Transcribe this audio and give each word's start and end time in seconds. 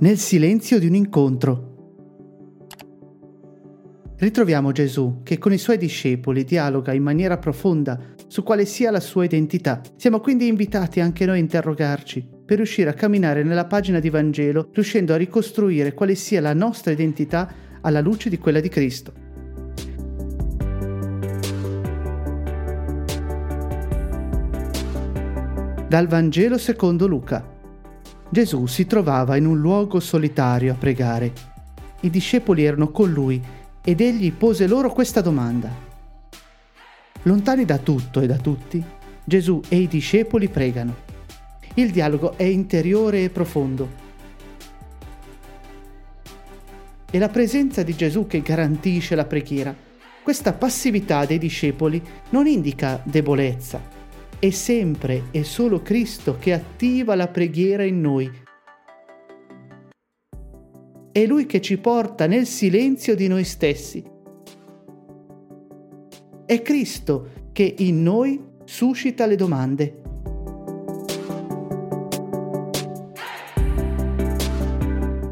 Nel 0.00 0.16
silenzio 0.16 0.78
di 0.78 0.86
un 0.86 0.94
incontro. 0.94 1.74
Ritroviamo 4.16 4.70
Gesù 4.70 5.22
che 5.24 5.38
con 5.38 5.52
i 5.52 5.58
suoi 5.58 5.76
discepoli 5.76 6.44
dialoga 6.44 6.92
in 6.92 7.02
maniera 7.02 7.36
profonda 7.36 7.98
su 8.28 8.44
quale 8.44 8.64
sia 8.64 8.92
la 8.92 9.00
sua 9.00 9.24
identità. 9.24 9.80
Siamo 9.96 10.20
quindi 10.20 10.46
invitati 10.46 11.00
anche 11.00 11.26
noi 11.26 11.38
a 11.38 11.40
interrogarci 11.40 12.28
per 12.46 12.58
riuscire 12.58 12.90
a 12.90 12.94
camminare 12.94 13.42
nella 13.42 13.66
pagina 13.66 13.98
di 13.98 14.08
Vangelo, 14.08 14.68
riuscendo 14.72 15.14
a 15.14 15.16
ricostruire 15.16 15.92
quale 15.94 16.14
sia 16.14 16.40
la 16.40 16.54
nostra 16.54 16.92
identità 16.92 17.52
alla 17.80 18.00
luce 18.00 18.28
di 18.28 18.38
quella 18.38 18.60
di 18.60 18.68
Cristo. 18.68 19.12
Dal 25.88 26.06
Vangelo 26.06 26.56
secondo 26.56 27.08
Luca. 27.08 27.57
Gesù 28.30 28.66
si 28.66 28.86
trovava 28.86 29.36
in 29.36 29.46
un 29.46 29.58
luogo 29.58 30.00
solitario 30.00 30.72
a 30.72 30.76
pregare. 30.76 31.32
I 32.00 32.10
discepoli 32.10 32.64
erano 32.64 32.90
con 32.90 33.10
lui 33.10 33.42
ed 33.82 34.02
egli 34.02 34.32
pose 34.32 34.66
loro 34.66 34.92
questa 34.92 35.22
domanda. 35.22 35.70
Lontani 37.22 37.64
da 37.64 37.78
tutto 37.78 38.20
e 38.20 38.26
da 38.26 38.36
tutti, 38.36 38.84
Gesù 39.24 39.62
e 39.68 39.76
i 39.76 39.88
discepoli 39.88 40.48
pregano. 40.48 41.06
Il 41.74 41.90
dialogo 41.90 42.36
è 42.36 42.42
interiore 42.42 43.24
e 43.24 43.30
profondo. 43.30 44.06
È 47.10 47.16
la 47.16 47.28
presenza 47.30 47.82
di 47.82 47.96
Gesù 47.96 48.26
che 48.26 48.42
garantisce 48.42 49.14
la 49.14 49.24
preghiera. 49.24 49.74
Questa 50.22 50.52
passività 50.52 51.24
dei 51.24 51.38
discepoli 51.38 52.02
non 52.30 52.46
indica 52.46 53.00
debolezza, 53.02 53.80
è 54.40 54.50
sempre 54.50 55.24
e 55.32 55.42
solo 55.42 55.82
Cristo 55.82 56.36
che 56.38 56.52
attiva 56.52 57.16
la 57.16 57.26
preghiera 57.26 57.82
in 57.82 58.00
noi. 58.00 58.30
È 61.10 61.26
Lui 61.26 61.46
che 61.46 61.60
ci 61.60 61.76
porta 61.78 62.26
nel 62.26 62.46
silenzio 62.46 63.16
di 63.16 63.26
noi 63.26 63.42
stessi. 63.42 64.04
È 66.46 66.62
Cristo 66.62 67.30
che 67.52 67.74
in 67.78 68.02
noi 68.02 68.40
suscita 68.64 69.26
le 69.26 69.34
domande. 69.34 70.02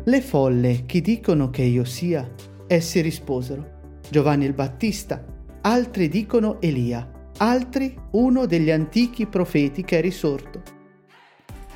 Le 0.04 0.20
folle 0.20 0.82
chi 0.84 1.00
dicono 1.00 1.50
che 1.50 1.62
io 1.62 1.84
sia? 1.84 2.28
Essi 2.66 3.00
risposero. 3.00 3.75
Giovanni 4.08 4.47
il 4.47 4.52
Battista, 4.52 5.25
altri 5.60 6.08
dicono 6.08 6.60
Elia 6.60 7.14
altri 7.38 7.94
uno 8.12 8.47
degli 8.47 8.70
antichi 8.70 9.26
profeti 9.26 9.84
che 9.84 9.98
è 9.98 10.00
risorto. 10.00 10.62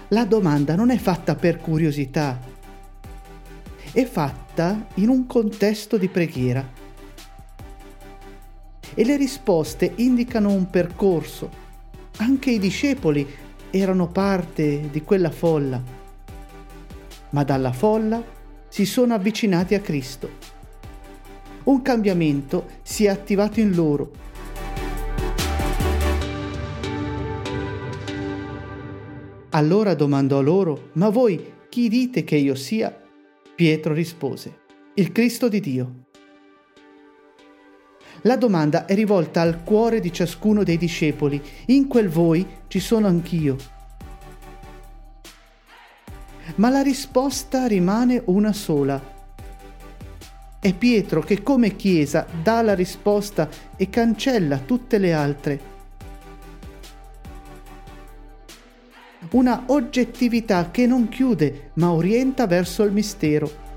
La 0.08 0.24
domanda 0.24 0.74
non 0.74 0.90
è 0.90 0.96
fatta 0.96 1.34
per 1.34 1.58
curiosità, 1.58 2.40
è 3.92 4.04
fatta 4.04 4.86
in 4.94 5.08
un 5.08 5.26
contesto 5.26 5.96
di 5.98 6.08
preghiera. 6.08 6.78
E 8.92 9.04
le 9.04 9.16
risposte 9.16 9.92
indicano 9.96 10.50
un 10.50 10.68
percorso. 10.70 11.68
Anche 12.16 12.50
i 12.50 12.58
discepoli 12.58 13.26
erano 13.70 14.08
parte 14.08 14.90
di 14.90 15.02
quella 15.02 15.30
folla, 15.30 15.80
ma 17.30 17.44
dalla 17.44 17.72
folla 17.72 18.22
si 18.68 18.84
sono 18.84 19.14
avvicinati 19.14 19.74
a 19.74 19.80
Cristo. 19.80 20.48
Un 21.64 21.82
cambiamento 21.82 22.66
si 22.82 23.04
è 23.04 23.08
attivato 23.08 23.60
in 23.60 23.74
loro 23.74 24.28
Allora 29.60 29.92
domandò 29.92 30.40
loro, 30.40 30.88
ma 30.94 31.10
voi 31.10 31.52
chi 31.68 31.90
dite 31.90 32.24
che 32.24 32.36
io 32.36 32.54
sia? 32.54 32.98
Pietro 33.54 33.92
rispose, 33.92 34.60
il 34.94 35.12
Cristo 35.12 35.50
di 35.50 35.60
Dio. 35.60 35.94
La 38.22 38.38
domanda 38.38 38.86
è 38.86 38.94
rivolta 38.94 39.42
al 39.42 39.62
cuore 39.62 40.00
di 40.00 40.10
ciascuno 40.14 40.62
dei 40.62 40.78
discepoli. 40.78 41.42
In 41.66 41.88
quel 41.88 42.08
voi 42.08 42.46
ci 42.68 42.80
sono 42.80 43.06
anch'io. 43.06 43.58
Ma 46.54 46.70
la 46.70 46.80
risposta 46.80 47.66
rimane 47.66 48.22
una 48.26 48.54
sola. 48.54 48.98
È 50.58 50.72
Pietro 50.72 51.20
che 51.20 51.42
come 51.42 51.76
Chiesa 51.76 52.26
dà 52.42 52.62
la 52.62 52.74
risposta 52.74 53.46
e 53.76 53.90
cancella 53.90 54.56
tutte 54.56 54.96
le 54.96 55.12
altre. 55.12 55.69
Una 59.32 59.64
oggettività 59.66 60.70
che 60.70 60.86
non 60.86 61.08
chiude 61.08 61.70
ma 61.74 61.92
orienta 61.92 62.46
verso 62.46 62.82
il 62.82 62.92
mistero. 62.92 63.68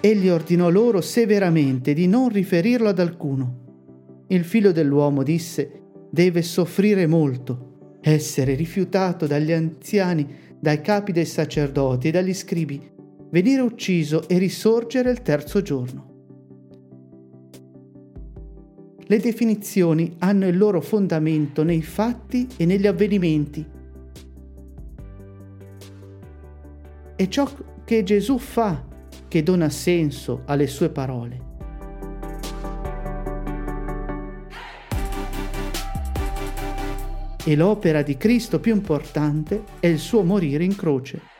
Egli 0.00 0.28
ordinò 0.28 0.68
loro 0.70 1.00
severamente 1.00 1.92
di 1.92 2.06
non 2.06 2.28
riferirlo 2.28 2.88
ad 2.88 2.98
alcuno. 2.98 4.24
Il 4.28 4.44
figlio 4.44 4.72
dell'uomo 4.72 5.22
disse, 5.22 5.82
deve 6.10 6.42
soffrire 6.42 7.06
molto, 7.06 7.98
essere 8.00 8.54
rifiutato 8.54 9.26
dagli 9.26 9.52
anziani, 9.52 10.26
dai 10.58 10.80
capi 10.80 11.12
dei 11.12 11.26
sacerdoti 11.26 12.08
e 12.08 12.10
dagli 12.10 12.34
scribi, 12.34 12.80
venire 13.30 13.60
ucciso 13.60 14.26
e 14.28 14.38
risorgere 14.38 15.10
il 15.10 15.22
terzo 15.22 15.60
giorno. 15.62 16.09
Le 19.10 19.18
definizioni 19.18 20.14
hanno 20.20 20.46
il 20.46 20.56
loro 20.56 20.80
fondamento 20.80 21.64
nei 21.64 21.82
fatti 21.82 22.46
e 22.56 22.64
negli 22.64 22.86
avvenimenti. 22.86 23.66
È 27.16 27.26
ciò 27.26 27.50
che 27.84 28.04
Gesù 28.04 28.38
fa 28.38 28.86
che 29.26 29.42
dona 29.42 29.68
senso 29.68 30.42
alle 30.46 30.68
sue 30.68 30.90
parole. 30.90 31.40
E 37.44 37.56
l'opera 37.56 38.02
di 38.02 38.16
Cristo 38.16 38.60
più 38.60 38.72
importante 38.72 39.64
è 39.80 39.88
il 39.88 39.98
suo 39.98 40.22
morire 40.22 40.62
in 40.62 40.76
croce. 40.76 41.39